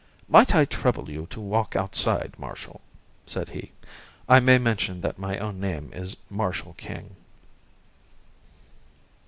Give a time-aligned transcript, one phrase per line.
[0.27, 2.81] "Might I trouble you to walk outside, Marshall?"
[3.27, 3.71] said he.
[4.27, 7.15] (I may mention that my own name is Marshall King.)